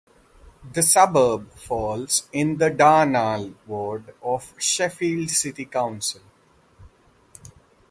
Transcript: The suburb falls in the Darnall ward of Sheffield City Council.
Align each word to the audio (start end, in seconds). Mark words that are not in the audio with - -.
The 0.73 0.81
suburb 0.81 1.51
falls 1.53 2.27
in 2.31 2.57
the 2.57 2.71
Darnall 2.71 3.53
ward 3.67 4.15
of 4.23 4.51
Sheffield 4.57 5.29
City 5.29 5.65
Council. 5.65 6.21